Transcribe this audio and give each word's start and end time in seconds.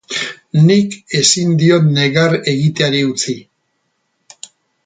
Nik 0.69 0.95
ezin 1.19 1.53
diot 1.63 1.85
negar 1.99 2.37
egiteari 2.55 3.05
utzi. 3.13 3.39